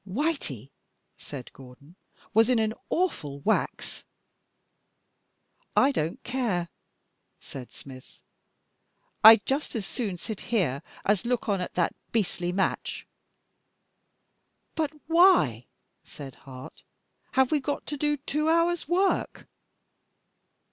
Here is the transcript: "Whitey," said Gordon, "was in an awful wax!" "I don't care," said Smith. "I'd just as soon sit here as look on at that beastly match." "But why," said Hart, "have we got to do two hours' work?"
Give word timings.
"Whitey," 0.03 0.71
said 1.15 1.53
Gordon, 1.53 1.95
"was 2.33 2.49
in 2.49 2.57
an 2.57 2.73
awful 2.89 3.41
wax!" 3.41 4.03
"I 5.75 5.91
don't 5.91 6.23
care," 6.23 6.69
said 7.39 7.71
Smith. 7.71 8.17
"I'd 9.23 9.45
just 9.45 9.75
as 9.75 9.85
soon 9.85 10.17
sit 10.17 10.39
here 10.39 10.81
as 11.05 11.23
look 11.23 11.47
on 11.47 11.61
at 11.61 11.75
that 11.75 11.93
beastly 12.11 12.51
match." 12.51 13.05
"But 14.73 14.91
why," 15.05 15.67
said 16.03 16.33
Hart, 16.33 16.81
"have 17.33 17.51
we 17.51 17.59
got 17.59 17.85
to 17.85 17.95
do 17.95 18.17
two 18.17 18.49
hours' 18.49 18.87
work?" 18.87 19.47